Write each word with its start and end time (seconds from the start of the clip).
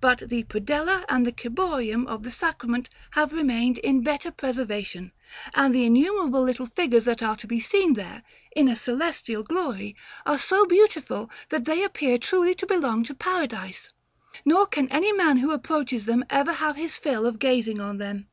But 0.00 0.28
the 0.28 0.42
predella 0.42 1.04
and 1.08 1.24
the 1.24 1.30
Ciborium 1.30 2.08
of 2.08 2.24
the 2.24 2.32
Sacrament 2.32 2.88
have 3.12 3.32
remained 3.32 3.78
in 3.78 4.02
better 4.02 4.32
preservation; 4.32 5.12
and 5.54 5.72
the 5.72 5.84
innumerable 5.84 6.42
little 6.42 6.66
figures 6.66 7.04
that 7.04 7.22
are 7.22 7.36
to 7.36 7.46
be 7.46 7.60
seen 7.60 7.94
there, 7.94 8.24
in 8.56 8.66
a 8.66 8.74
Celestial 8.74 9.44
Glory, 9.44 9.94
are 10.26 10.36
so 10.36 10.66
beautiful, 10.66 11.30
that 11.50 11.64
they 11.64 11.84
appear 11.84 12.18
truly 12.18 12.56
to 12.56 12.66
belong 12.66 13.04
to 13.04 13.14
Paradise, 13.14 13.90
nor 14.44 14.66
can 14.66 14.88
any 14.88 15.12
man 15.12 15.36
who 15.36 15.52
approaches 15.52 16.06
them 16.06 16.24
ever 16.28 16.54
have 16.54 16.74
his 16.74 16.96
fill 16.96 17.24
of 17.24 17.38
gazing 17.38 17.80
on 17.80 17.98
them. 17.98 18.26